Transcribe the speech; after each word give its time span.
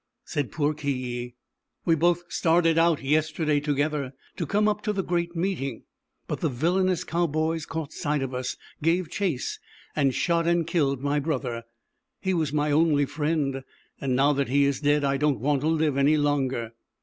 Said 0.25 0.51
poor 0.51 0.73
Ki 0.73 0.89
Yi: 0.91 1.35
"We 1.85 1.93
both 1.93 2.23
started 2.27 2.79
out 2.79 3.03
yesterday 3.03 3.59
together, 3.59 4.13
to 4.37 4.47
come 4.47 4.67
up 4.67 4.81
to 4.81 4.93
the 4.93 5.03
Great 5.03 5.35
Meeting; 5.35 5.83
but 6.27 6.39
the 6.39 6.49
villainous 6.49 7.03
Cowboys 7.03 7.67
caught 7.67 7.93
sight 7.93 8.23
of 8.23 8.33
us, 8.33 8.57
gave 8.81 9.11
chase, 9.11 9.59
and 9.95 10.15
shot 10.15 10.47
and 10.47 10.65
killed 10.65 11.01
my 11.03 11.19
brother. 11.19 11.65
He 12.19 12.33
was 12.33 12.51
my 12.51 12.71
only 12.71 13.05
friend, 13.05 13.63
and 14.01 14.15
now 14.15 14.33
that 14.33 14.49
he 14.49 14.65
is 14.65 14.81
dead, 14.81 15.03
I 15.03 15.17
don't 15.17 15.39
want 15.39 15.61
to 15.61 15.67
live 15.67 15.97
any 15.97 16.17
longer." 16.17 16.73